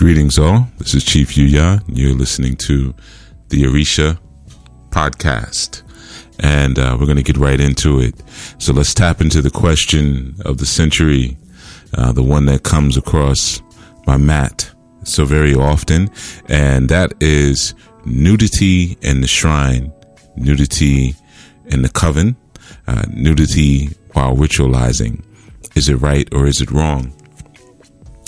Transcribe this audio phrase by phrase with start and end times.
[0.00, 0.66] Greetings, all.
[0.78, 1.82] This is Chief Yuya.
[1.86, 2.94] You're listening to
[3.50, 4.18] the Orisha
[4.88, 5.82] podcast,
[6.38, 8.14] and uh, we're going to get right into it.
[8.56, 11.36] So let's tap into the question of the century,
[11.98, 13.60] uh, the one that comes across
[14.06, 14.70] my mat
[15.04, 16.08] so very often,
[16.48, 17.74] and that is
[18.06, 19.92] nudity in the shrine,
[20.34, 21.14] nudity
[21.66, 22.36] in the coven,
[22.86, 25.22] uh, nudity while ritualizing.
[25.76, 27.12] Is it right or is it wrong?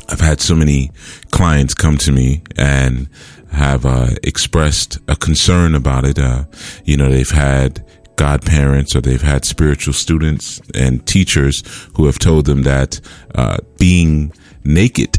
[0.08, 0.90] I've had so many
[1.30, 3.08] clients come to me and
[3.52, 6.18] have uh, expressed a concern about it.
[6.18, 6.44] Uh,
[6.84, 7.84] you know, they've had
[8.16, 11.62] godparents or they've had spiritual students and teachers
[11.94, 13.00] who have told them that
[13.34, 14.32] uh, being
[14.64, 15.18] naked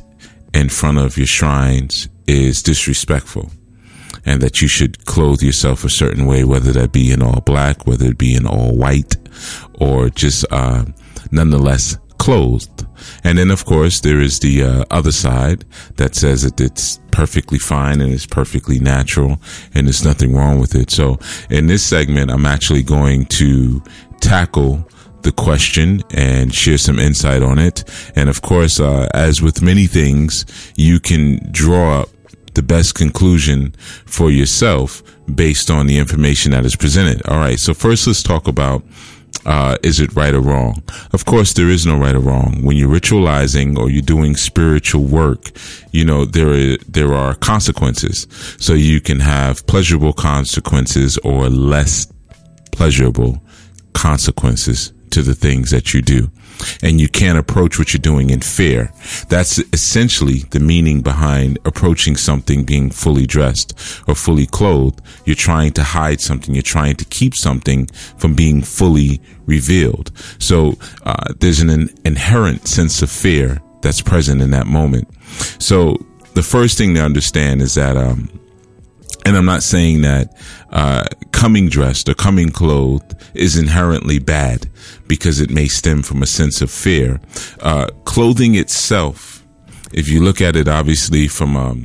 [0.54, 3.50] in front of your shrines is disrespectful
[4.26, 7.86] and that you should clothe yourself a certain way, whether that be in all black,
[7.86, 9.18] whether it be in all white,
[9.80, 10.86] or just uh,
[11.32, 12.88] nonetheless clothed.
[13.26, 15.66] And then, of course, there is the uh, other side
[15.98, 19.42] that says that it's perfectly fine and it's perfectly natural
[19.74, 20.90] and there's nothing wrong with it.
[20.90, 23.84] So, in this segment, I'm actually going to
[24.22, 24.88] tackle
[25.24, 27.84] the question and share some insight on it.
[28.16, 30.46] And of course, uh, as with many things,
[30.78, 32.10] you can draw up
[32.54, 35.04] the best conclusion for yourself
[35.36, 37.22] based on the information that is presented.
[37.28, 37.60] All right.
[37.60, 38.84] So first, let's talk about
[39.46, 40.84] uh, is it right or wrong?
[41.12, 42.64] Of course, there is no right or wrong.
[42.64, 45.52] When you're ritualizing or you're doing spiritual work,
[45.92, 48.28] you know there there are consequences.
[48.60, 52.08] So you can have pleasurable consequences or less
[52.72, 53.44] pleasurable
[53.94, 56.32] consequences to the things that you do
[56.82, 58.92] and you can't approach what you're doing in fear.
[59.30, 63.74] That's essentially the meaning behind approaching something being fully dressed
[64.08, 65.02] or fully clothed.
[65.26, 66.54] You're trying to hide something.
[66.54, 67.88] You're trying to keep something
[68.18, 70.12] from being fully revealed.
[70.40, 75.10] So uh, there's an inherent sense of fear that's present in that moment.
[75.60, 75.98] So
[76.34, 78.30] the first thing to understand is that um,
[79.26, 80.36] and I'm not saying that
[80.70, 84.68] uh, coming dressed or coming clothed is inherently bad
[85.08, 87.20] because it may stem from a sense of fear.
[87.62, 89.44] Uh, clothing itself,
[89.94, 91.76] if you look at it obviously from a,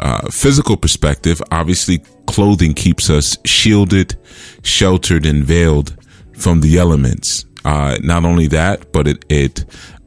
[0.00, 4.16] a physical perspective, obviously clothing keeps us shielded,
[4.62, 5.96] sheltered, and veiled
[6.34, 7.44] from the elements.
[7.64, 9.64] Uh, not only that, but it, it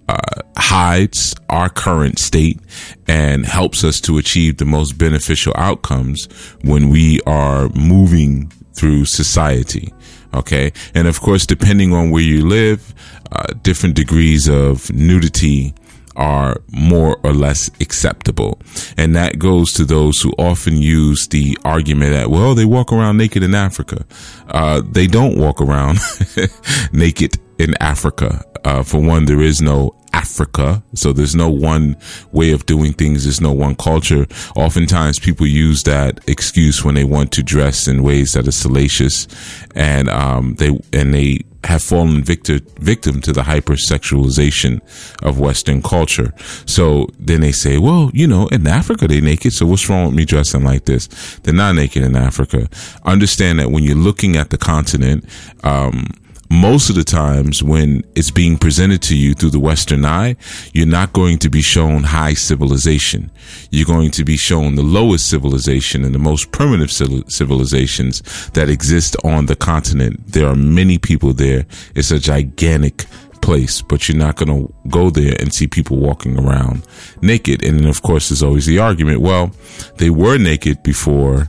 [0.09, 2.59] uh, hides our current state
[3.07, 6.27] and helps us to achieve the most beneficial outcomes
[6.63, 9.93] when we are moving through society.
[10.33, 10.71] Okay.
[10.95, 12.93] And of course, depending on where you live,
[13.31, 15.75] uh, different degrees of nudity
[16.15, 18.59] are more or less acceptable.
[18.97, 23.17] And that goes to those who often use the argument that, well, they walk around
[23.17, 24.05] naked in Africa.
[24.47, 25.99] Uh, they don't walk around
[26.91, 28.43] naked in Africa.
[28.65, 30.83] Uh, for one, there is no Africa.
[30.93, 31.95] So there's no one
[32.31, 33.23] way of doing things.
[33.23, 34.25] There's no one culture.
[34.55, 39.27] Oftentimes people use that excuse when they want to dress in ways that are salacious
[39.75, 44.79] and, um, they, and they have fallen victim, victim to the hypersexualization
[45.21, 46.33] of Western culture.
[46.65, 49.53] So then they say, well, you know, in Africa they naked.
[49.53, 51.07] So what's wrong with me dressing like this?
[51.43, 52.69] They're not naked in Africa.
[53.03, 55.25] Understand that when you're looking at the continent,
[55.63, 56.07] um,
[56.51, 60.35] most of the times when it's being presented to you through the Western eye,
[60.73, 63.31] you're not going to be shown high civilization.
[63.69, 69.15] You're going to be shown the lowest civilization and the most primitive civilizations that exist
[69.23, 70.25] on the continent.
[70.27, 71.65] There are many people there.
[71.95, 73.05] It's a gigantic
[73.41, 76.85] place, but you're not going to go there and see people walking around
[77.21, 77.63] naked.
[77.63, 79.51] And of course, there's always the argument, well,
[79.97, 81.47] they were naked before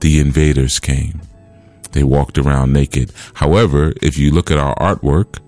[0.00, 1.20] the invaders came.
[1.92, 3.12] They walked around naked.
[3.34, 5.38] However, if you look at our artwork,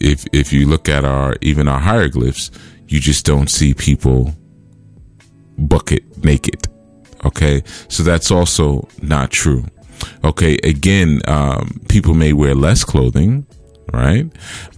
[0.00, 2.50] if if you look at our even our hieroglyphs,
[2.88, 4.34] you just don't see people
[5.58, 6.68] bucket naked.
[7.24, 9.64] Okay, so that's also not true.
[10.24, 13.46] Okay, again, um, people may wear less clothing,
[13.92, 14.26] right?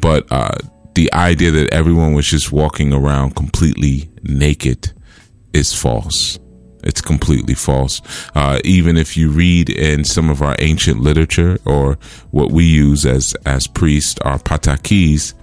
[0.00, 0.59] But uh,
[0.94, 4.92] the idea that everyone was just walking around completely naked
[5.54, 6.39] is false.
[6.84, 8.01] It's completely false.
[8.34, 11.98] Uh, even if you read in some of our ancient literature or
[12.31, 15.34] what we use as, as priests, our patakis,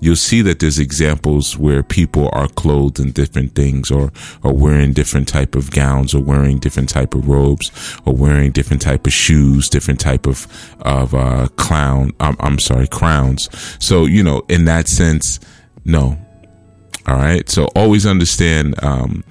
[0.00, 4.12] you'll see that there's examples where people are clothed in different things or
[4.44, 7.70] are wearing different type of gowns or wearing different type of robes
[8.04, 10.46] or wearing different type of shoes, different type of,
[10.80, 13.48] of, uh, clown, I'm, I'm sorry, crowns.
[13.82, 15.40] So, you know, in that sense,
[15.84, 16.18] no.
[17.06, 17.48] All right.
[17.48, 19.22] So always understand, um,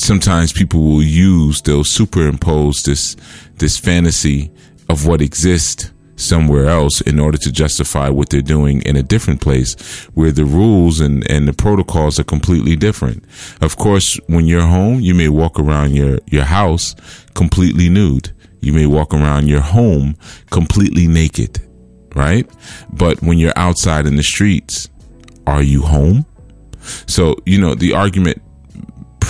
[0.00, 3.16] sometimes people will use, they'll superimpose this,
[3.56, 4.50] this fantasy
[4.88, 9.40] of what exists somewhere else in order to justify what they're doing in a different
[9.40, 9.74] place
[10.14, 13.24] where the rules and, and the protocols are completely different.
[13.60, 16.94] Of course, when you're home, you may walk around your, your house
[17.34, 18.32] completely nude.
[18.60, 20.16] You may walk around your home
[20.50, 21.60] completely naked,
[22.14, 22.48] right?
[22.92, 24.88] But when you're outside in the streets,
[25.46, 26.26] are you home?
[27.06, 28.42] So, you know, the argument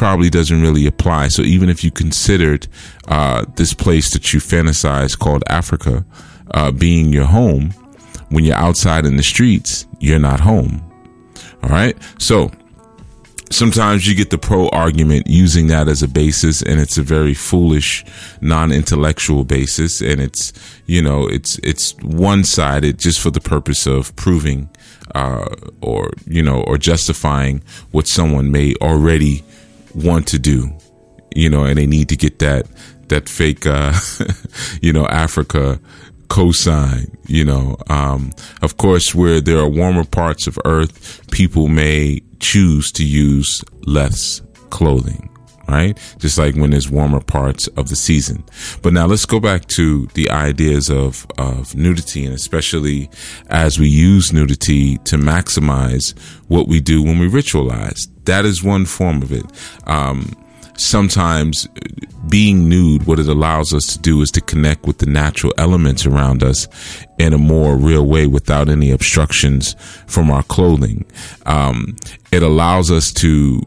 [0.01, 1.29] probably doesn't really apply.
[1.29, 2.67] So even if you considered
[3.09, 6.07] uh, this place that you fantasize called Africa
[6.53, 7.73] uh, being your home,
[8.31, 10.83] when you're outside in the streets, you're not home.
[11.63, 11.95] All right.
[12.19, 12.51] So
[13.51, 17.35] sometimes you get the pro argument using that as a basis and it's a very
[17.35, 18.03] foolish
[18.41, 20.55] non-intellectual basis and it's
[20.87, 24.71] you know it's it's one-sided just for the purpose of proving
[25.15, 25.47] uh,
[25.83, 29.45] or you know or justifying what someone may already
[29.95, 30.71] want to do
[31.35, 32.67] you know and they need to get that
[33.09, 33.93] that fake uh,
[34.83, 35.81] you know africa
[36.29, 37.77] cosign you know.
[37.89, 38.31] Um,
[38.63, 44.43] of course where there are warmer parts of earth people may choose to use less
[44.71, 45.30] clothing
[45.71, 45.99] right?
[46.19, 48.45] Just like when there's warmer parts of the season.
[48.83, 53.11] But now let's go back to the ideas of, of nudity and especially
[53.49, 56.19] as we use nudity to maximize
[56.49, 58.09] what we do when we ritualize.
[58.25, 59.45] That is one form of it.
[59.87, 60.37] Um,
[60.81, 61.69] sometimes
[62.29, 66.07] being nude, what it allows us to do is to connect with the natural elements
[66.07, 66.69] around us
[67.19, 69.75] in a more real way without any obstructions
[70.07, 71.05] from our clothing.
[71.47, 71.97] Um,
[72.33, 73.61] it allows us to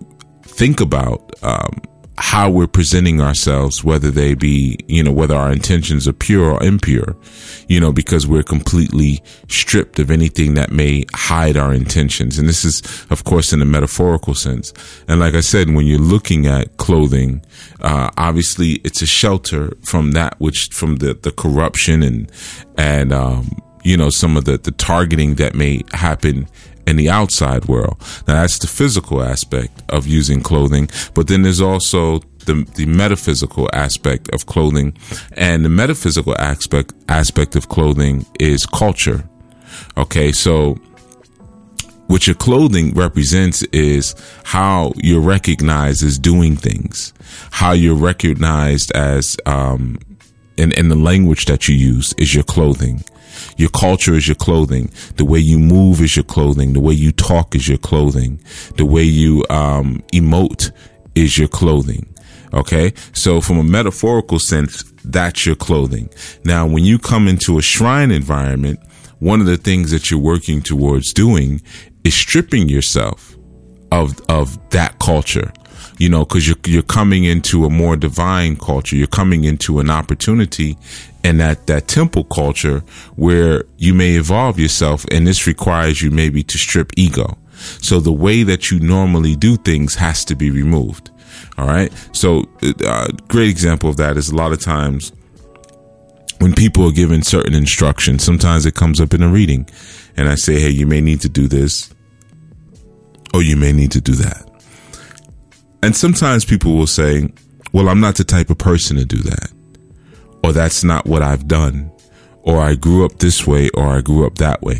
[0.43, 1.81] think about um,
[2.17, 6.63] how we're presenting ourselves, whether they be, you know, whether our intentions are pure or
[6.63, 7.15] impure,
[7.67, 12.37] you know, because we're completely stripped of anything that may hide our intentions.
[12.37, 14.73] And this is, of course, in a metaphorical sense.
[15.07, 17.43] And like I said, when you're looking at clothing,
[17.81, 22.31] uh, obviously it's a shelter from that which, from the, the corruption and,
[22.77, 23.49] and, um,
[23.83, 26.47] you know, some of the, the targeting that may happen
[26.85, 27.97] in the outside world.
[28.27, 33.69] Now that's the physical aspect of using clothing, but then there's also the, the metaphysical
[33.73, 34.97] aspect of clothing
[35.33, 39.27] and the metaphysical aspect aspect of clothing is culture.
[39.97, 40.31] Okay.
[40.31, 40.77] So
[42.07, 44.13] what your clothing represents is
[44.43, 47.13] how you're recognized as doing things,
[47.51, 49.97] how you're recognized as, um,
[50.57, 53.03] in, in the language that you use is your clothing.
[53.57, 54.91] Your culture is your clothing.
[55.17, 56.73] The way you move is your clothing.
[56.73, 58.41] The way you talk is your clothing.
[58.77, 60.71] The way you um, emote
[61.15, 62.13] is your clothing.
[62.53, 62.93] Okay.
[63.13, 66.09] So from a metaphorical sense, that's your clothing.
[66.45, 68.79] Now, when you come into a shrine environment,
[69.19, 71.61] one of the things that you're working towards doing
[72.03, 73.35] is stripping yourself
[73.91, 75.51] of, of that culture
[75.97, 78.95] you know, because you're you're coming into a more divine culture.
[78.95, 80.77] You're coming into an opportunity
[81.23, 82.79] and that that temple culture
[83.15, 87.37] where you may evolve yourself, and this requires you maybe to strip ego.
[87.81, 91.11] So the way that you normally do things has to be removed.
[91.57, 91.91] All right.
[92.11, 95.11] So a uh, great example of that is a lot of times
[96.39, 99.69] when people are given certain instructions, sometimes it comes up in a reading
[100.17, 101.93] and I say, Hey, you may need to do this
[103.33, 104.52] or you may need to do that.
[105.83, 107.27] And sometimes people will say,
[107.73, 109.51] well, I'm not the type of person to do that.
[110.41, 111.91] Or that's not what I've done.
[112.41, 114.79] Or I grew up this way or I grew up that way.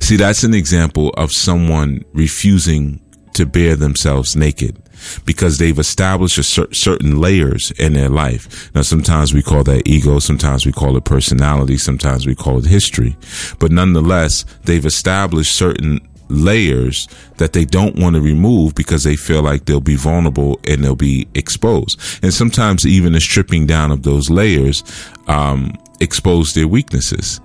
[0.00, 3.00] See, that's an example of someone refusing
[3.34, 4.82] to bear themselves naked
[5.24, 8.74] because they've established a cer- certain layers in their life.
[8.74, 12.64] Now, sometimes we call that ego, sometimes we call it personality, sometimes we call it
[12.64, 13.16] history,
[13.60, 19.42] but nonetheless, they've established certain layers that they don't want to remove because they feel
[19.42, 21.98] like they'll be vulnerable and they'll be exposed.
[22.22, 24.84] And sometimes even the stripping down of those layers
[25.26, 27.40] um, expose their weaknesses.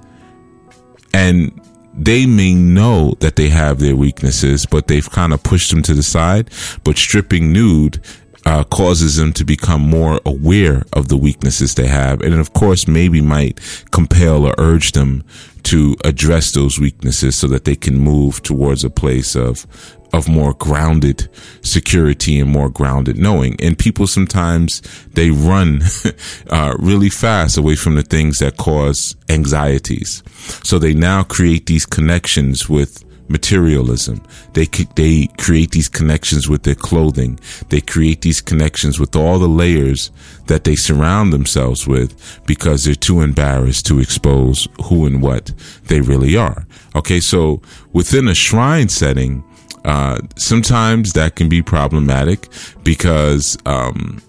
[1.14, 1.60] And
[1.94, 5.94] they may know that they have their weaknesses, but they've kind of pushed them to
[5.94, 6.50] the side.
[6.84, 8.02] But stripping nude
[8.46, 12.22] uh, causes them to become more aware of the weaknesses they have.
[12.22, 13.60] And of course, maybe might
[13.92, 15.24] compel or urge them
[15.64, 19.66] to address those weaknesses so that they can move towards a place of,
[20.12, 21.30] of more grounded
[21.62, 23.56] security and more grounded knowing.
[23.62, 24.82] And people sometimes
[25.14, 25.82] they run
[26.50, 30.22] uh, really fast away from the things that cause anxieties.
[30.64, 34.22] So they now create these connections with materialism.
[34.54, 34.66] They
[34.96, 37.40] they create these connections with their clothing.
[37.70, 40.12] They create these connections with all the layers
[40.48, 45.52] that they surround themselves with because they're too embarrassed to expose who and what
[45.88, 46.66] they really are.
[46.96, 47.62] Okay, so
[47.92, 49.44] within a shrine setting,
[49.86, 52.48] uh, sometimes that can be problematic
[52.84, 54.22] because um,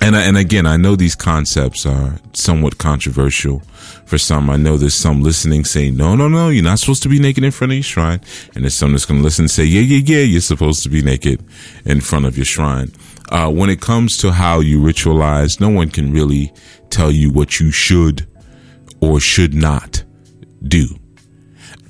[0.00, 3.62] and and again, I know these concepts are somewhat controversial
[4.06, 4.48] for some.
[4.48, 7.44] I know there's some listening saying, "No, no, no, you're not supposed to be naked
[7.44, 8.20] in front of your shrine,"
[8.54, 10.88] and there's some that's going to listen and say, "Yeah, yeah, yeah, you're supposed to
[10.88, 11.44] be naked
[11.84, 12.92] in front of your shrine."
[13.30, 16.52] Uh, when it comes to how you ritualize, no one can really
[16.90, 18.26] tell you what you should
[19.00, 20.04] or should not
[20.62, 20.86] do.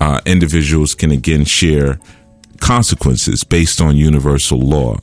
[0.00, 1.98] Uh, individuals can again share
[2.60, 4.96] consequences based on universal law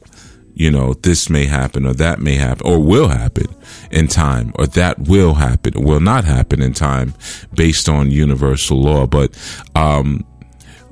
[0.55, 3.47] you know, this may happen or that may happen or will happen
[3.91, 7.13] in time or that will happen or will not happen in time
[7.53, 9.07] based on universal law.
[9.07, 9.37] But,
[9.75, 10.25] um,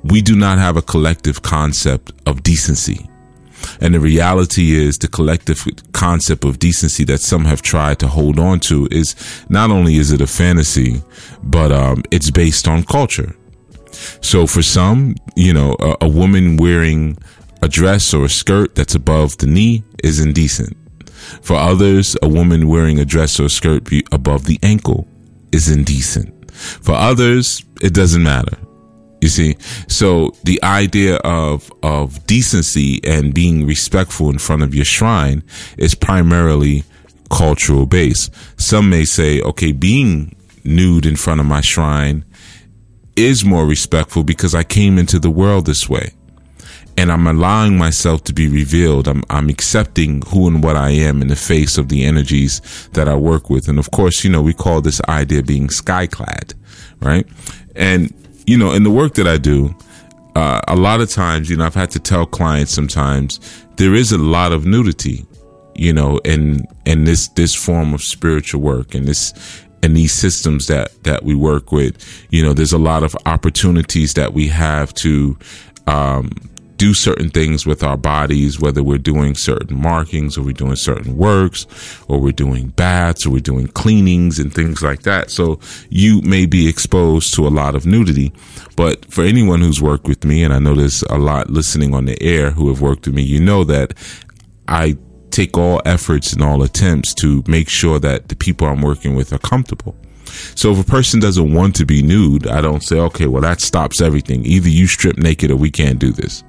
[0.02, 3.08] we do not have a collective concept of decency.
[3.80, 8.40] And the reality is the collective concept of decency that some have tried to hold
[8.40, 9.14] on to is
[9.48, 11.00] not only is it a fantasy,
[11.44, 13.36] but, um, it's based on culture.
[14.20, 17.16] So for some, you know, a, a woman wearing
[17.62, 20.76] a dress or a skirt that's above the knee is indecent.
[21.42, 25.06] For others, a woman wearing a dress or a skirt above the ankle
[25.52, 26.50] is indecent.
[26.52, 28.58] For others, it doesn't matter.
[29.20, 34.84] You see, so the idea of of decency and being respectful in front of your
[34.84, 35.44] shrine
[35.78, 36.82] is primarily
[37.30, 38.34] cultural based.
[38.60, 42.24] Some may say, okay, being nude in front of my shrine
[43.14, 46.14] is more respectful because I came into the world this way
[46.96, 49.08] and I'm allowing myself to be revealed.
[49.08, 53.08] I'm, I'm accepting who and what I am in the face of the energies that
[53.08, 53.68] I work with.
[53.68, 56.54] And of course, you know, we call this idea being skyclad,
[57.00, 57.26] right?
[57.74, 58.12] And,
[58.46, 59.74] you know, in the work that I do,
[60.36, 63.40] uh, a lot of times, you know, I've had to tell clients sometimes
[63.76, 65.26] there is a lot of nudity,
[65.74, 69.32] you know, in, in this, this form of spiritual work and this,
[69.82, 74.14] and these systems that, that we work with, you know, there's a lot of opportunities
[74.14, 75.36] that we have to,
[75.86, 76.30] um,
[76.82, 81.16] do certain things with our bodies, whether we're doing certain markings or we're doing certain
[81.16, 81.64] works
[82.08, 85.30] or we're doing baths or we're doing cleanings and things like that.
[85.30, 85.60] So
[85.90, 88.32] you may be exposed to a lot of nudity.
[88.74, 92.06] But for anyone who's worked with me, and I know there's a lot listening on
[92.06, 93.94] the air who have worked with me, you know that
[94.66, 94.96] I
[95.30, 99.32] take all efforts and all attempts to make sure that the people I'm working with
[99.32, 99.94] are comfortable.
[100.56, 103.60] So if a person doesn't want to be nude, I don't say, okay, well, that
[103.60, 104.44] stops everything.
[104.44, 106.42] Either you strip naked or we can't do this.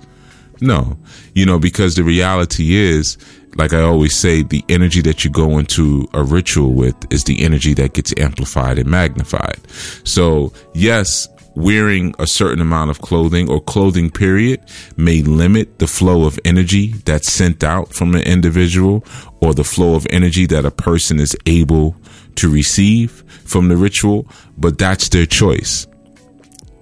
[0.63, 0.97] No,
[1.33, 3.17] you know, because the reality is,
[3.57, 7.43] like I always say, the energy that you go into a ritual with is the
[7.43, 9.59] energy that gets amplified and magnified.
[10.05, 14.61] So, yes, wearing a certain amount of clothing or clothing period
[14.95, 19.03] may limit the flow of energy that's sent out from an individual
[19.41, 21.93] or the flow of energy that a person is able
[22.35, 24.25] to receive from the ritual,
[24.57, 25.87] but that's their choice.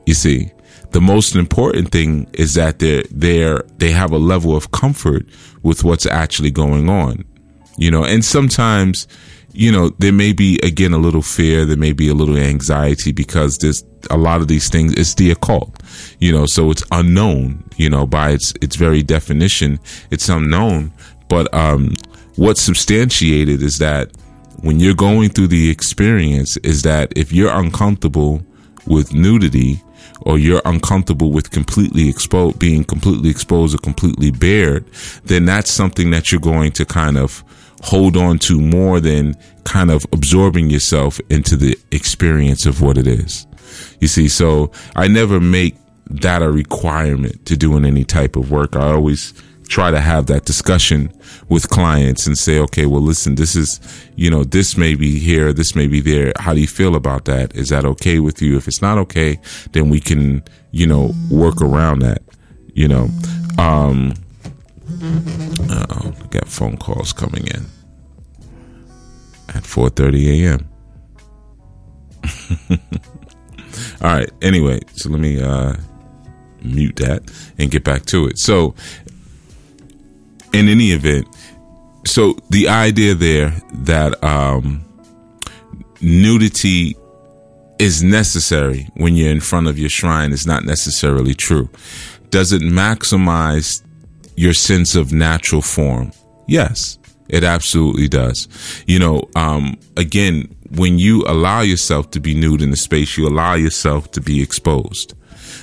[0.06, 0.52] You see,
[0.92, 5.26] the most important thing is that they're they're they have a level of comfort
[5.64, 7.24] with what's actually going on
[7.78, 8.04] you know?
[8.04, 9.08] And sometimes
[9.54, 13.12] you know there may be again a little fear there may be a little anxiety
[13.12, 15.82] because there's a lot of these things it's the occult
[16.20, 16.46] you know?
[16.46, 19.80] So it's unknown you know by its its very definition
[20.10, 20.94] it's unknown.
[21.28, 21.96] But um
[22.36, 24.12] what's substantiated is that
[24.62, 28.44] when you're going through the experience is that if you're uncomfortable
[28.86, 29.82] with nudity
[30.22, 34.86] or you're uncomfortable with completely exposed, being completely exposed or completely bared,
[35.24, 37.44] then that's something that you're going to kind of
[37.84, 43.08] hold on to more than kind of absorbing yourself into the experience of what it
[43.08, 43.48] is.
[44.00, 45.76] You see, so I never make
[46.06, 48.76] that a requirement to doing any type of work.
[48.76, 49.34] I always
[49.72, 51.10] try to have that discussion
[51.48, 53.80] with clients and say, okay, well, listen, this is,
[54.18, 56.34] you know, this may be here, this may be there.
[56.38, 57.56] How do you feel about that?
[57.56, 58.58] Is that okay with you?
[58.58, 59.40] If it's not okay,
[59.72, 62.22] then we can, you know, work around that,
[62.74, 63.10] you know.
[63.58, 64.14] Um,
[65.70, 67.66] uh, got phone calls coming in
[69.50, 70.68] at 4:30 a.m.
[74.02, 74.30] All right.
[74.42, 75.76] Anyway, so let me uh,
[76.62, 77.24] mute that
[77.58, 78.38] and get back to it.
[78.38, 78.76] So
[80.54, 81.28] in any event,
[82.06, 84.84] so the idea there that um,
[86.02, 86.96] nudity
[87.80, 91.70] is necessary when you're in front of your shrine is not necessarily true.
[92.30, 93.84] Does it maximize
[94.36, 96.12] your sense of natural form?
[96.48, 98.48] Yes, it absolutely does.
[98.88, 103.28] You know, um, again, when you allow yourself to be nude in the space, you
[103.28, 105.14] allow yourself to be exposed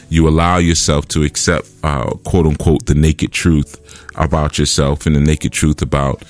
[0.08, 3.76] you allow yourself to accept, uh, quote unquote, the naked truth
[4.16, 6.22] about yourself and the naked truth about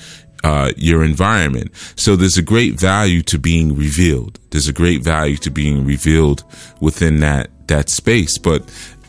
[0.43, 1.71] uh, your environment.
[1.95, 4.39] So there's a great value to being revealed.
[4.51, 6.43] There's a great value to being revealed
[6.79, 8.37] within that that space.
[8.37, 8.63] But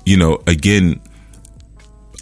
[0.05, 1.01] you know, again,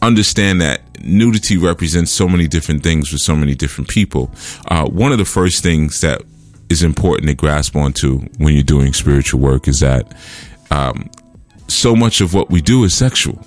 [0.03, 4.31] understand that nudity represents so many different things for so many different people.
[4.69, 6.23] Uh, one of the first things that
[6.69, 10.13] is important to grasp onto when you're doing spiritual work is that
[10.71, 11.09] um,
[11.69, 13.39] so much of what we do is sexual.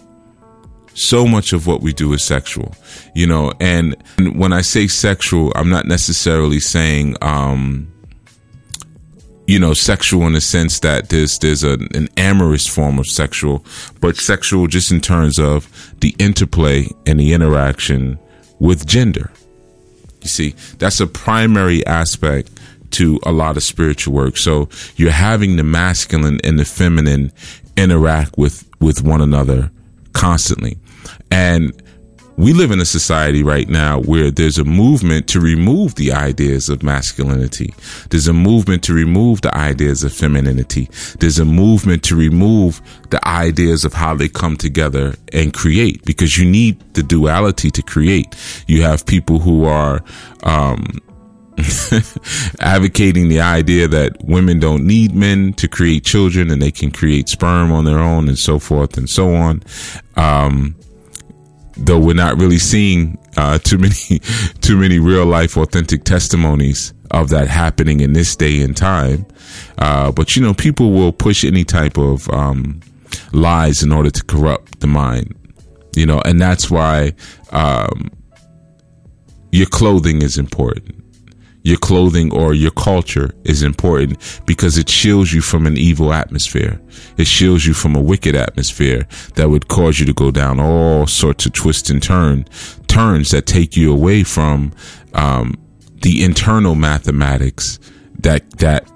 [0.94, 2.76] So much of what we do is sexual,
[3.16, 3.96] you know, and
[4.34, 7.92] when I say sexual, I'm not necessarily saying, um,
[9.48, 13.66] you know, sexual in the sense that there's there's a, an amorous form of sexual,
[14.02, 18.20] but sexual just in terms of the interplay and the interaction
[18.60, 19.32] with gender.
[20.22, 22.52] You see, that's a primary aspect
[22.92, 24.38] to a lot of spiritual work.
[24.38, 27.32] So you're having the masculine and the feminine
[27.78, 29.72] interact with with one another
[30.14, 30.78] constantly.
[31.30, 31.74] And
[32.38, 36.70] we live in a society right now where there's a movement to remove the ideas
[36.70, 37.74] of masculinity.
[38.10, 40.90] There's a movement to remove the ideas of femininity.
[41.20, 42.82] There's a movement to remove
[43.12, 47.82] the ideas of how they come together and create because you need the duality to
[47.84, 48.36] create.
[48.66, 50.04] You have people who are,
[50.42, 51.00] um,
[52.60, 57.28] advocating the idea that women don't need men to create children and they can create
[57.28, 59.62] sperm on their own and so forth and so on.
[60.16, 60.76] Um,
[61.78, 64.20] though we're not really seeing uh, too many
[64.62, 69.26] too many real life authentic testimonies of that happening in this day and time.
[69.78, 72.80] Uh, but you know, people will push any type of um,
[73.34, 75.36] lies in order to corrupt the mind.
[75.96, 77.14] You know, and that's why
[77.52, 78.10] um,
[79.52, 81.01] your clothing is important
[81.64, 86.82] your clothing or your culture is important because it shields you from an evil atmosphere.
[87.18, 91.06] It shields you from a wicked atmosphere that would cause you to go down all
[91.08, 92.46] sorts of twists and turn
[92.88, 94.74] turns that take you away from
[95.14, 95.54] um,
[96.02, 97.80] the internal mathematics
[98.20, 98.90] that that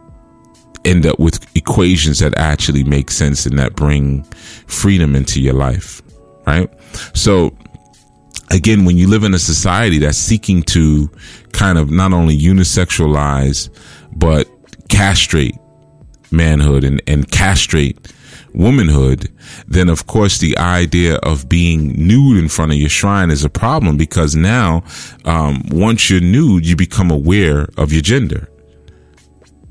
[0.83, 4.23] end up with equations that actually make sense and that bring
[4.67, 6.01] freedom into your life.
[6.45, 6.69] Right.
[7.13, 7.55] So
[8.51, 11.09] again, when you live in a society that's seeking to
[11.51, 13.69] kind of not only unisexualize,
[14.15, 14.47] but
[14.89, 15.55] castrate
[16.31, 18.11] manhood and, and castrate
[18.53, 19.29] womanhood,
[19.67, 23.49] then of course the idea of being nude in front of your shrine is a
[23.49, 24.83] problem because now,
[25.25, 28.49] um, once you're nude, you become aware of your gender.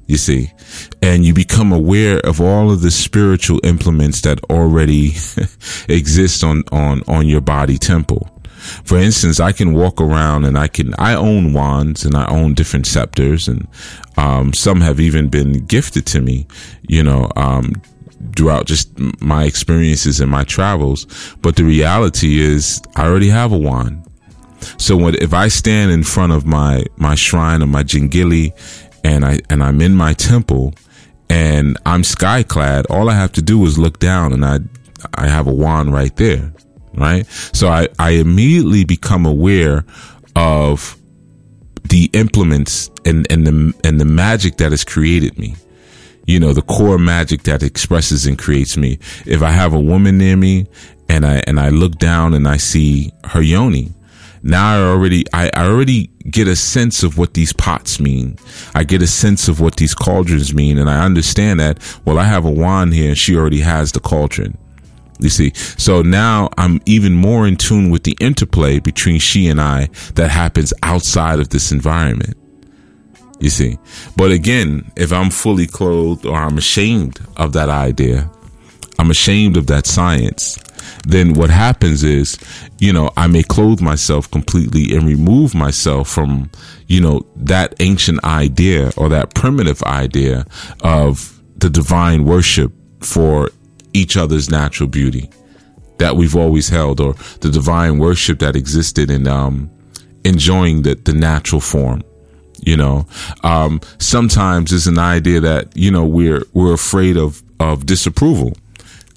[0.07, 0.53] You see,
[1.01, 5.15] and you become aware of all of the spiritual implements that already
[5.89, 8.34] exist on, on, on your body temple.
[8.85, 12.55] For instance, I can walk around and I can, I own wands and I own
[12.55, 13.69] different scepters and,
[14.17, 16.47] um, some have even been gifted to me,
[16.89, 17.75] you know, um,
[18.37, 21.07] throughout just my experiences and my travels.
[21.43, 24.05] But the reality is I already have a wand.
[24.79, 28.53] So when, if I stand in front of my, my shrine or my jingili
[29.05, 30.73] and I, and I'm in my temple
[31.29, 34.61] and I'm sky clad, all I have to do is look down and I,
[35.15, 36.54] I have a wand right there
[36.97, 37.27] right?
[37.53, 39.85] So I, I immediately become aware
[40.37, 40.97] of
[41.85, 45.57] the implements and, and the, and the magic that has created me.
[46.27, 48.99] You know, the core magic that expresses and creates me.
[49.27, 50.67] If I have a woman near me
[51.09, 53.93] and I, and I look down and I see her yoni,
[54.43, 58.37] now I already, I, I already get a sense of what these pots mean.
[58.75, 60.79] I get a sense of what these cauldrons mean.
[60.79, 64.01] And I understand that, well, I have a wand here and she already has the
[64.01, 64.59] cauldron.
[65.25, 69.59] You see, so now I'm even more in tune with the interplay between she and
[69.59, 72.37] I that happens outside of this environment.
[73.41, 73.79] You see,
[74.19, 78.31] but again, if I'm fully clothed or I'm ashamed of that idea,
[78.99, 80.59] I'm ashamed of that science,
[81.07, 82.37] then what happens is,
[82.79, 86.51] you know, I may clothe myself completely and remove myself from,
[86.87, 90.45] you know, that ancient idea or that primitive idea
[90.83, 93.51] of the divine worship for
[93.95, 95.31] each other's natural beauty
[95.99, 99.71] that we've always held or the divine worship that existed in um,
[100.25, 102.03] enjoying the, the natural form
[102.65, 103.07] you know?
[103.43, 108.55] Um, sometimes it's an idea that you know we're we're afraid of of disapproval.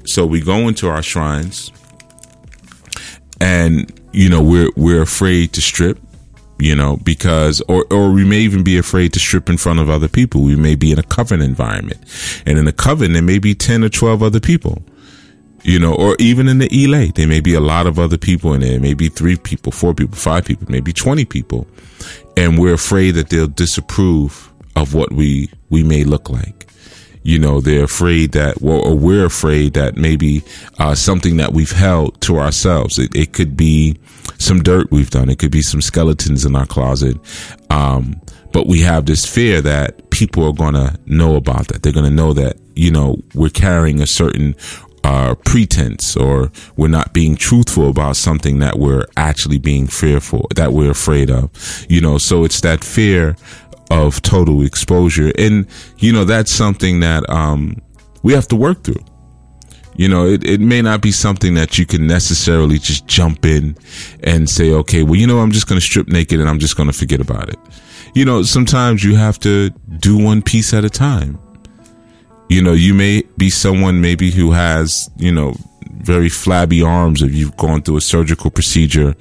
[0.06, 1.72] So we go into our shrines
[3.40, 6.00] and you know we're we're afraid to strip
[6.60, 9.90] you know, because, or, or we may even be afraid to strip in front of
[9.90, 10.42] other people.
[10.42, 12.02] We may be in a coven environment
[12.46, 14.82] and in a coven, there may be 10 or 12 other people,
[15.64, 18.54] you know, or even in the elay, there may be a lot of other people
[18.54, 18.80] in there.
[18.80, 21.68] Maybe three people, four people, five people, maybe 20 people.
[22.36, 26.68] And we're afraid that they'll disapprove of what we, we may look like
[27.24, 30.44] you know they're afraid that well, or we're afraid that maybe
[30.80, 33.00] uh, something that we've held to ourselves.
[33.00, 33.98] It, it, could be
[34.40, 35.30] some dirt we've done.
[35.30, 37.18] It could be some skeletons in our closet.
[37.70, 38.22] Um,
[38.54, 41.84] but we have this fear that people are going to know about that.
[41.84, 44.56] They're going to know that you know we're carrying a certain
[45.04, 50.74] uh, pretense or we're not being truthful about something that we're actually being fearful, that
[50.74, 51.86] we're afraid of.
[51.88, 53.38] You know, so it's that fear
[53.90, 55.32] of total exposure.
[55.38, 57.82] And, you know, that's something that, um,
[58.24, 59.04] we have to work through.
[59.96, 63.76] You know, it, it may not be something that you can necessarily just jump in
[64.22, 66.78] and say, okay, well, you know, I'm just going to strip naked and I'm just
[66.78, 67.58] going to forget about it.
[68.14, 71.40] You know, sometimes you have to do one piece at a time.
[72.48, 75.56] You know, you may be someone maybe who has, you know,
[76.00, 79.16] very flabby arms if you've gone through a surgical procedure,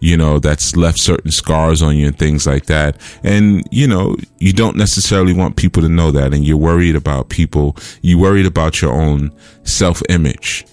[0.00, 3.00] you know, that's left certain scars on you and things like that.
[3.22, 6.34] And, you know, you don't necessarily want people to know that.
[6.34, 9.32] And you're worried about people, you worried about your own
[9.64, 10.66] self image.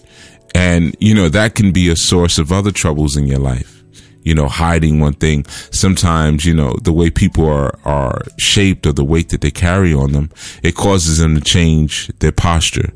[0.56, 3.80] And, you know, that can be a source of other troubles in your life
[4.24, 5.46] you know, hiding one thing.
[5.72, 9.94] Sometimes, you know, the way people are, are shaped or the weight that they carry
[9.94, 10.30] on them,
[10.62, 12.92] it causes them to change their posture.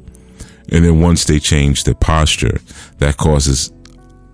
[0.73, 2.59] And then once they change their posture,
[2.97, 3.71] that causes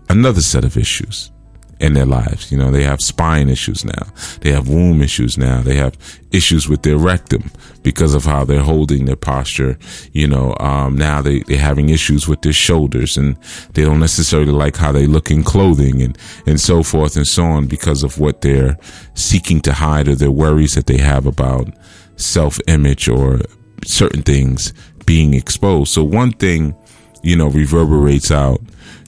[0.10, 1.32] another set of issues
[1.80, 2.52] in their lives.
[2.52, 4.08] You know, they have spine issues now.
[4.42, 5.62] They have womb issues now.
[5.62, 5.98] They have
[6.32, 7.52] issues with their rectum
[7.84, 9.78] because of how they're holding their posture.
[10.12, 13.38] You know, um, now they, they're having issues with their shoulders and
[13.74, 17.46] they don't necessarily like how they look in clothing and, and so forth and so
[17.46, 18.78] on because of what they're
[19.14, 21.70] seeking to hide or their worries that they have about
[22.18, 23.40] self image or
[23.86, 24.74] certain things
[25.10, 25.92] being exposed.
[25.92, 26.76] So one thing,
[27.24, 28.62] you know, reverberates out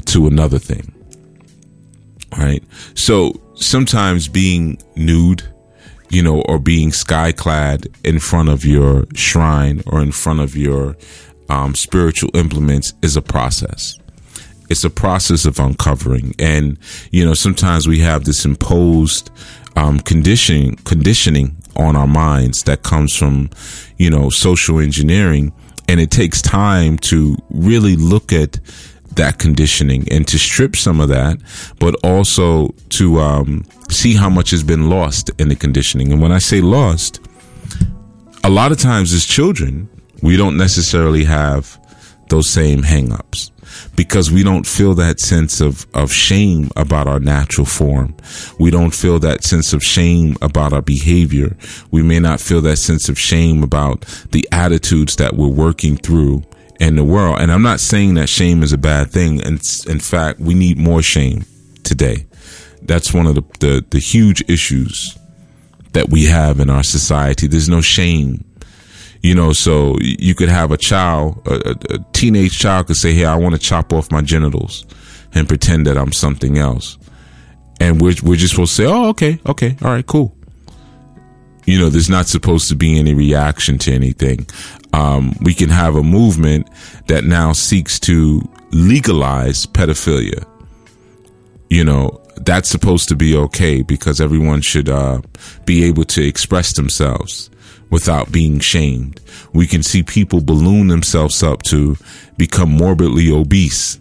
[0.08, 0.92] to another thing
[2.38, 2.64] right?
[2.96, 5.44] So sometimes being nude,
[6.10, 10.56] you know, or being sky clad in front of your shrine or in front of
[10.56, 10.98] your
[11.50, 13.98] um, spiritual implements is a process.
[14.70, 16.78] It's a process of uncovering, and
[17.12, 19.30] you know, sometimes we have this imposed
[19.76, 23.50] um, conditioning conditioning on our minds that comes from,
[23.98, 25.52] you know, social engineering,
[25.92, 28.58] and it takes time to really look at
[29.16, 31.38] that conditioning and to strip some of that,
[31.80, 36.14] but also to um, see how much has been lost in the conditioning.
[36.14, 37.20] And when I say lost,
[38.42, 39.90] a lot of times as children,
[40.22, 41.78] we don't necessarily have
[42.30, 43.52] those same hangups
[43.96, 48.16] because we don't feel that sense of, of shame about our natural form.
[48.60, 51.56] We don't feel that sense of shame about our behavior.
[51.92, 56.44] We may not feel that sense of shame about the attitudes that we're working through
[56.80, 57.40] in the world.
[57.40, 59.42] And I'm not saying that shame is a bad thing.
[59.42, 61.46] And in fact, we need more shame
[61.84, 62.26] today.
[62.82, 65.18] That's one of the, the, the huge issues
[65.94, 67.48] that we have in our society.
[67.48, 68.44] There's no shame.
[69.22, 73.26] You know, so you could have a child, a, a teenage child could say, Hey,
[73.26, 74.86] I want to chop off my genitals
[75.34, 76.98] and pretend that I'm something else.
[77.80, 80.36] And we're, we're just supposed to say, Oh, okay, okay, all right, cool
[81.66, 84.48] you know, there's not supposed to be any reaction to anything.
[84.94, 86.70] Um, we can have a movement
[87.08, 90.46] that now seeks to legalize pedophilia.
[91.70, 95.22] You know, that's supposed to be okay because everyone should uh,
[95.66, 97.50] be able to express themselves
[97.92, 99.20] without being shamed.
[99.54, 101.98] We can see people balloon themselves up to
[102.38, 104.00] become morbidly obese.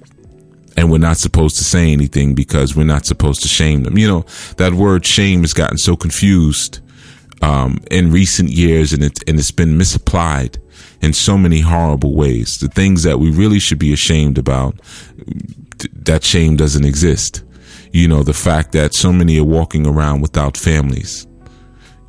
[0.77, 3.99] And we're not supposed to say anything because we're not supposed to shame them.
[3.99, 4.27] You know,
[4.57, 6.79] that word shame has gotten so confused
[7.43, 10.59] um, in recent years, and it's and it's been misapplied
[11.03, 12.59] in so many horrible ways.
[12.61, 14.81] The things that we really should be ashamed about,
[15.93, 17.43] that shame doesn't exist.
[17.93, 21.27] You know, the fact that so many are walking around without families.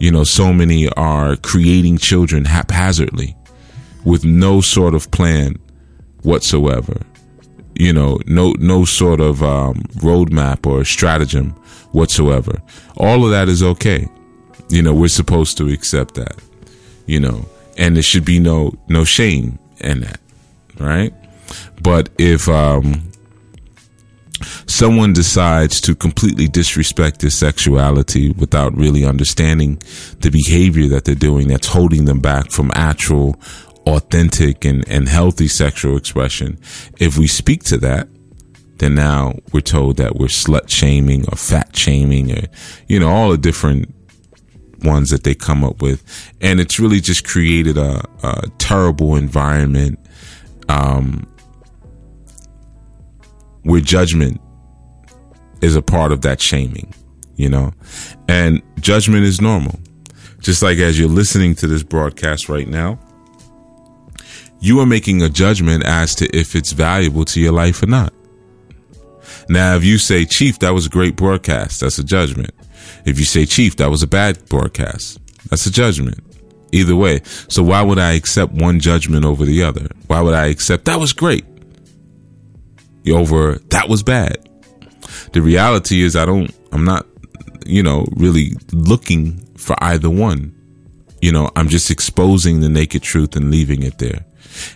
[0.01, 3.35] You know, so many are creating children haphazardly
[4.03, 5.59] with no sort of plan
[6.23, 6.99] whatsoever.
[7.75, 11.51] You know, no no sort of um, roadmap or stratagem
[11.91, 12.63] whatsoever.
[12.97, 14.07] All of that is okay.
[14.69, 16.35] You know, we're supposed to accept that.
[17.05, 17.45] You know,
[17.77, 20.19] and there should be no no shame in that,
[20.79, 21.13] right?
[21.79, 23.10] But if um,
[24.67, 29.81] someone decides to completely disrespect their sexuality without really understanding
[30.19, 33.39] the behavior that they're doing that's holding them back from actual
[33.87, 36.57] authentic and, and healthy sexual expression.
[36.99, 38.07] If we speak to that
[38.77, 42.47] then now we're told that we're slut shaming or fat shaming or
[42.87, 43.93] you know all the different
[44.83, 46.03] ones that they come up with,
[46.41, 49.99] and it's really just created a, a terrible environment.
[50.69, 51.27] Um,
[53.63, 54.41] where judgment
[55.61, 56.93] is a part of that shaming,
[57.35, 57.71] you know,
[58.27, 59.79] and judgment is normal.
[60.39, 62.99] Just like as you're listening to this broadcast right now,
[64.59, 68.13] you are making a judgment as to if it's valuable to your life or not.
[69.49, 72.51] Now, if you say, Chief, that was a great broadcast, that's a judgment.
[73.05, 75.19] If you say, Chief, that was a bad broadcast,
[75.49, 76.19] that's a judgment.
[76.73, 77.19] Either way.
[77.49, 79.89] So why would I accept one judgment over the other?
[80.07, 81.43] Why would I accept that was great?
[83.09, 84.37] Over that was bad.
[85.33, 87.05] The reality is I don't I'm not
[87.65, 90.55] you know really looking for either one.
[91.21, 94.25] You know, I'm just exposing the naked truth and leaving it there.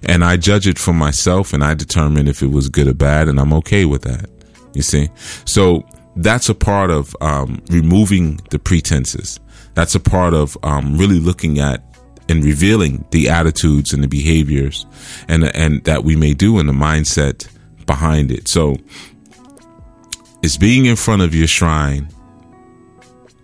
[0.04, 3.28] And I judge it for myself and I determine if it was good or bad
[3.28, 4.30] and I'm okay with that.
[4.74, 5.10] You see?
[5.46, 5.84] So
[6.16, 9.40] that's a part of um, removing the pretenses.
[9.74, 11.84] That's a part of um, really looking at
[12.30, 14.86] and revealing the attitudes and the behaviors
[15.28, 17.48] and and that we may do in the mindset
[17.86, 18.48] behind it.
[18.48, 18.78] So
[20.42, 22.10] is being in front of your shrine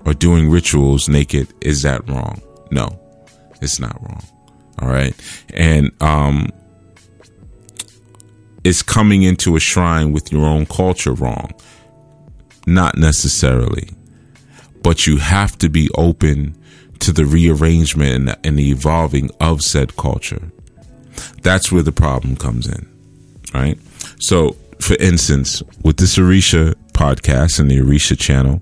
[0.05, 2.41] or doing rituals naked is that wrong?
[2.71, 2.99] No.
[3.61, 4.23] It's not wrong.
[4.81, 5.15] All right.
[5.53, 6.51] And um
[8.63, 11.51] is coming into a shrine with your own culture wrong?
[12.67, 13.89] Not necessarily.
[14.83, 16.55] But you have to be open
[16.99, 20.51] to the rearrangement and, and the evolving of said culture.
[21.41, 22.87] That's where the problem comes in.
[23.53, 23.79] Right?
[24.21, 28.61] So, for instance, with this Orisha podcast and the Orisha channel,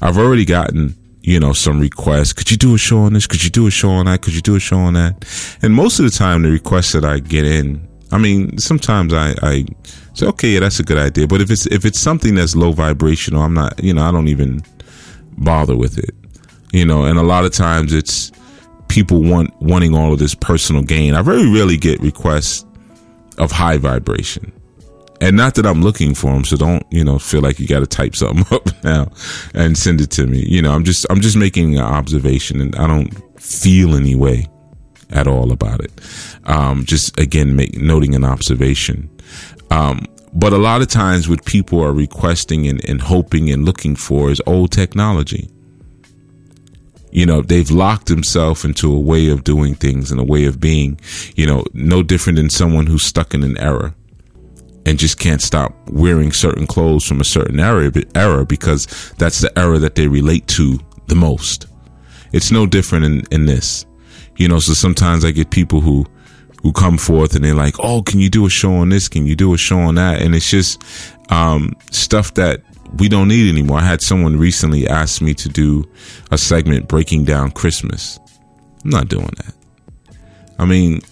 [0.00, 2.34] I've already gotten you know, some requests.
[2.34, 3.26] Could you do a show on this?
[3.26, 4.20] Could you do a show on that?
[4.20, 5.24] Could you do a show on that?
[5.62, 9.34] And most of the time, the requests that I get in, I mean, sometimes I,
[9.42, 9.64] I
[10.12, 11.26] say, okay, yeah, that's a good idea.
[11.26, 14.28] But if it's, if it's something that's low vibrational, I'm not, you know, I don't
[14.28, 14.62] even
[15.38, 16.14] bother with it,
[16.72, 18.30] you know, and a lot of times it's
[18.88, 21.14] people want, wanting all of this personal gain.
[21.14, 22.66] I very rarely get requests
[23.38, 24.52] of high vibration
[25.20, 27.80] and not that I'm looking for them, so don't you know feel like you got
[27.80, 29.10] to type something up now
[29.54, 30.44] and send it to me.
[30.46, 34.48] You know, I'm just I'm just making an observation, and I don't feel any way
[35.10, 35.92] at all about it.
[36.44, 39.10] Um, just again, make, noting an observation.
[39.70, 43.94] Um, but a lot of times, what people are requesting and, and hoping and looking
[43.94, 45.48] for is old technology.
[47.12, 50.58] You know, they've locked themselves into a way of doing things and a way of
[50.58, 51.00] being,
[51.36, 53.94] you know, no different than someone who's stuck in an era
[54.86, 59.58] and just can't stop wearing certain clothes from a certain era, era because that's the
[59.58, 61.66] era that they relate to the most.
[62.32, 63.86] It's no different in, in this,
[64.36, 64.58] you know.
[64.58, 66.04] So sometimes I get people who
[66.62, 69.08] who come forth and they're like, "Oh, can you do a show on this?
[69.08, 70.82] Can you do a show on that?" And it's just
[71.30, 72.62] um, stuff that
[72.98, 73.78] we don't need anymore.
[73.78, 75.84] I had someone recently ask me to do
[76.30, 78.18] a segment breaking down Christmas.
[78.82, 79.54] I'm not doing that.
[80.58, 81.02] I mean,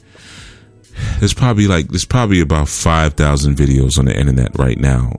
[1.19, 5.13] there's probably like there's probably about 5,000 videos on the internet right now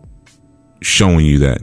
[0.81, 1.61] showing you that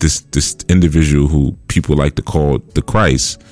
[0.00, 3.42] this this individual who people like to call the Christ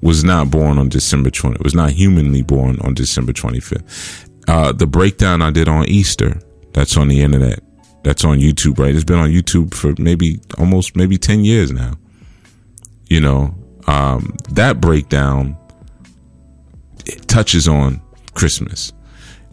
[0.00, 4.28] was not born on December 20 was not humanly born on December 25th.
[4.48, 6.40] Uh, the breakdown I did on Easter
[6.72, 7.60] that's on the internet
[8.02, 8.94] that's on YouTube right?
[8.94, 11.94] It's been on YouTube for maybe almost maybe 10 years now
[13.08, 13.54] you know?
[13.86, 15.56] Um, that breakdown
[17.26, 18.00] touches on
[18.32, 18.92] Christmas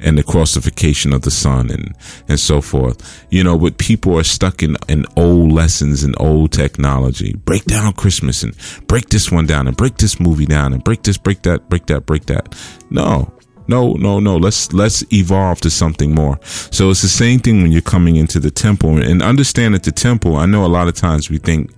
[0.02, 1.96] and the crucifixion of the son and
[2.28, 3.26] and so forth.
[3.30, 7.34] You know but people are stuck in in old lessons and old technology.
[7.46, 8.56] Break down christmas and
[8.88, 11.86] break this one down and break this movie down and break this break that break
[11.88, 12.56] that break that.
[12.90, 13.34] No
[13.68, 14.38] no no no.
[14.38, 16.40] Let's let's evolve to something more.
[16.44, 18.98] So it's the same thing when you're coming into the temple.
[18.98, 21.72] And understand that the temple i know a lot of times we think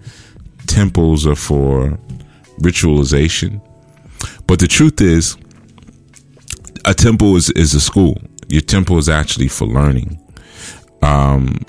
[0.68, 2.00] temples are for
[2.60, 3.62] ritualization.
[4.48, 5.38] But the truth is
[6.86, 8.18] a temple is, is a school.
[8.50, 10.20] Your temple is actually for learning.
[11.02, 11.66] Um,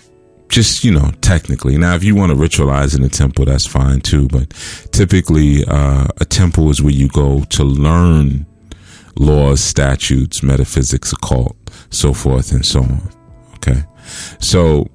[0.48, 1.76] just, you know, technically.
[1.78, 4.28] Now, if you want to ritualize in a temple, that's fine too.
[4.28, 4.50] But
[4.92, 8.46] typically, uh, a temple is where you go to learn
[9.16, 11.56] laws, statutes, metaphysics, occult,
[11.90, 13.10] so forth and so on.
[13.56, 13.82] Okay.
[14.38, 14.88] So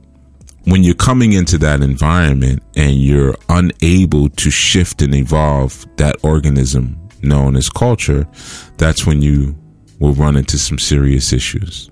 [0.66, 6.98] when you're coming into that environment and you're unable to shift and evolve that organism
[7.22, 8.28] known as culture,
[8.78, 9.56] that's when you
[10.00, 11.90] will run into some serious issues.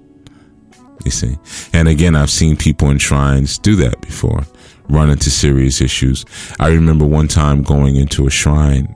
[1.05, 1.37] You see?
[1.73, 4.43] And again, I've seen people in shrines do that before,
[4.89, 6.25] run into serious issues.
[6.59, 8.95] I remember one time going into a shrine,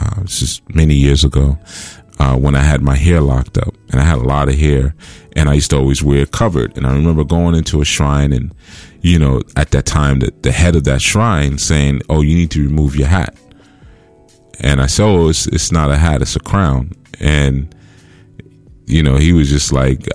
[0.00, 1.58] uh, this is many years ago,
[2.18, 4.94] uh, when I had my hair locked up and I had a lot of hair
[5.36, 6.76] and I used to always wear it covered.
[6.76, 8.54] And I remember going into a shrine and,
[9.00, 12.50] you know, at that time, the, the head of that shrine saying, Oh, you need
[12.52, 13.36] to remove your hat.
[14.60, 16.92] And I said, Oh, it's, it's not a hat, it's a crown.
[17.20, 17.74] And
[18.86, 20.06] you know, he was just like,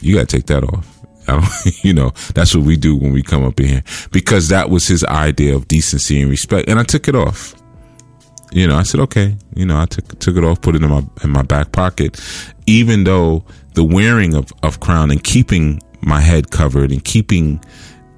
[0.00, 0.94] you got to take that off.
[1.82, 4.86] You know, that's what we do when we come up in here because that was
[4.88, 6.68] his idea of decency and respect.
[6.68, 7.54] And I took it off.
[8.50, 10.88] You know, I said, okay, you know, I took, took it off, put it in
[10.88, 12.18] my, in my back pocket,
[12.66, 13.44] even though
[13.74, 17.62] the wearing of, of crown and keeping my head covered and keeping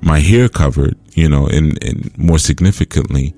[0.03, 3.35] my hair covered, you know, and, and more significantly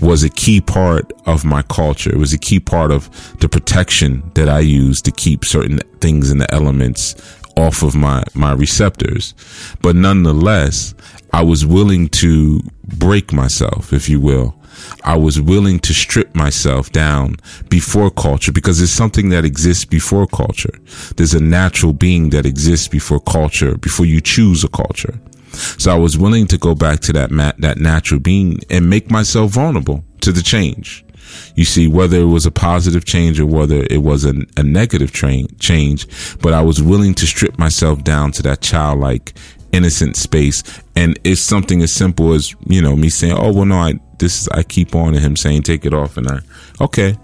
[0.00, 2.10] was a key part of my culture.
[2.10, 6.30] It was a key part of the protection that I used to keep certain things
[6.30, 7.14] and the elements
[7.56, 9.34] off of my, my receptors.
[9.82, 10.94] But nonetheless,
[11.32, 14.54] I was willing to break myself, if you will.
[15.04, 17.36] I was willing to strip myself down
[17.68, 20.72] before culture because it's something that exists before culture.
[21.16, 25.20] There's a natural being that exists before culture, before you choose a culture.
[25.52, 29.10] So I was willing to go back to that mat, that natural being and make
[29.10, 31.04] myself vulnerable to the change.
[31.54, 35.12] You see, whether it was a positive change or whether it was a, a negative
[35.12, 36.06] train, change,
[36.40, 39.34] but I was willing to strip myself down to that childlike,
[39.72, 40.62] innocent space.
[40.96, 44.48] And it's something as simple as, you know, me saying, Oh, well, no, I, this,
[44.48, 46.16] I keep on and him saying, take it off.
[46.16, 46.40] And I,
[46.80, 47.16] okay,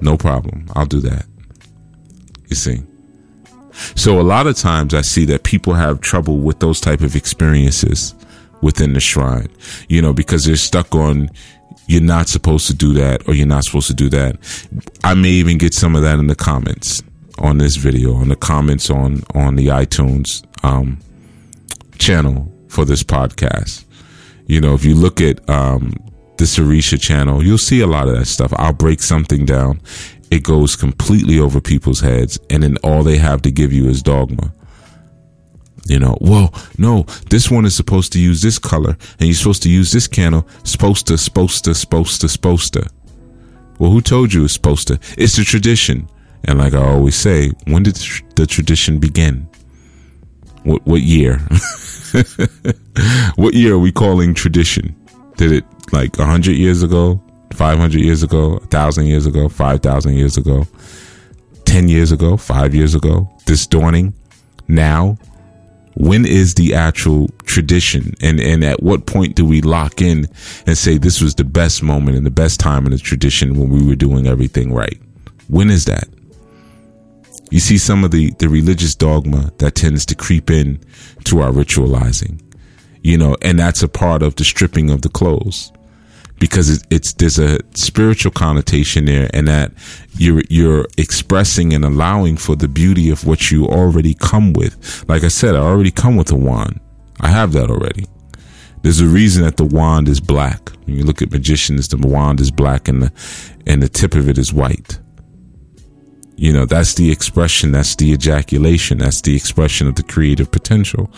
[0.00, 0.66] no problem.
[0.74, 1.26] I'll do that.
[2.48, 2.82] You see?
[3.94, 7.14] So a lot of times I see that people have trouble with those type of
[7.16, 8.14] experiences
[8.62, 9.48] within the shrine,
[9.88, 11.30] you know, because they're stuck on,
[11.86, 14.36] you're not supposed to do that or you're not supposed to do that.
[15.04, 17.02] I may even get some of that in the comments
[17.38, 20.98] on this video, on the comments on, on the iTunes, um,
[21.98, 23.84] channel for this podcast.
[24.46, 25.92] You know, if you look at, um,
[26.38, 28.52] the Orisha channel, you'll see a lot of that stuff.
[28.56, 29.80] I'll break something down.
[30.30, 34.02] It goes completely over people's heads and then all they have to give you is
[34.02, 34.52] dogma
[35.88, 39.62] you know, well, no, this one is supposed to use this color and you're supposed
[39.62, 40.46] to use this candle.
[40.64, 42.88] Supposed to, supposed to, supposed to, supposed to.
[43.78, 44.98] Well, who told you it's supposed to?
[45.16, 46.08] It's the tradition.
[46.44, 47.96] And like I always say, when did
[48.34, 49.48] the tradition begin?
[50.64, 51.38] What, what year?
[53.36, 54.94] what year are we calling tradition?
[55.36, 57.22] Did it like a hundred years ago,
[57.56, 60.66] 500 years ago, a thousand years ago, 5,000 years ago,
[61.64, 64.14] 10 years ago, five years ago, this dawning,
[64.68, 65.18] now,
[65.94, 68.14] when is the actual tradition?
[68.20, 70.26] And and at what point do we lock in
[70.66, 73.70] and say this was the best moment and the best time in the tradition when
[73.70, 75.00] we were doing everything right?
[75.48, 76.08] When is that?
[77.50, 80.78] You see some of the the religious dogma that tends to creep in
[81.24, 82.42] to our ritualizing
[83.06, 85.70] you know and that's a part of the stripping of the clothes
[86.38, 89.72] because it's there's a spiritual connotation there and that
[90.16, 95.04] you're you're expressing and allowing for the beauty of what you already come with.
[95.08, 96.80] Like i said i already come with a wand.
[97.20, 98.06] I have that already.
[98.82, 100.70] There's a reason that the wand is black.
[100.86, 103.12] When you look at magicians the wand is black and the
[103.66, 104.98] and the tip of it is white.
[106.36, 111.10] You know that's the expression that's the ejaculation that's the expression of the creative potential.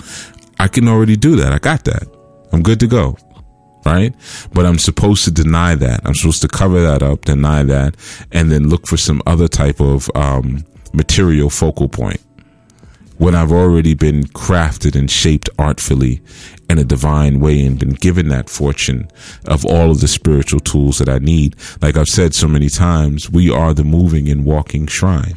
[0.61, 1.52] I can already do that.
[1.52, 2.07] I got that.
[2.52, 3.16] I'm good to go
[3.88, 4.14] right?
[4.53, 6.01] But I'm supposed to deny that.
[6.05, 7.96] I'm supposed to cover that up, deny that,
[8.33, 12.20] and then look for some other type of um, material focal point
[13.16, 16.20] when I've already been crafted and shaped artfully
[16.70, 19.09] in a divine way and been given that fortune
[19.46, 21.57] of all of the spiritual tools that I need.
[21.83, 25.35] Like I've said so many times, we are the moving and walking shrine.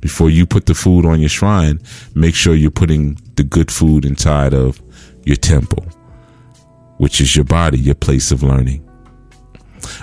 [0.00, 1.80] Before you put the food on your shrine,
[2.14, 4.82] make sure you're putting the good food inside of
[5.24, 5.86] your temple
[6.98, 8.88] which is your body, your place of learning.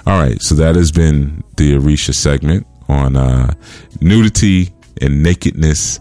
[0.05, 3.53] All right, so that has been the Orisha segment on uh,
[3.99, 5.99] nudity and nakedness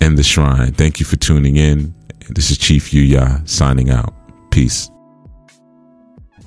[0.00, 0.72] in the shrine.
[0.72, 1.94] Thank you for tuning in.
[2.30, 4.12] This is Chief Yuya signing out.
[4.50, 4.90] Peace.